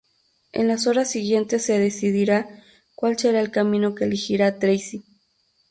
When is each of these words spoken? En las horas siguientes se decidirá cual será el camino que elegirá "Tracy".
En 0.51 0.67
las 0.67 0.87
horas 0.87 1.11
siguientes 1.11 1.61
se 1.63 1.77
decidirá 1.77 2.49
cual 2.95 3.19
será 3.19 3.39
el 3.39 3.51
camino 3.51 3.93
que 3.93 4.05
elegirá 4.05 4.57
"Tracy". 4.57 5.03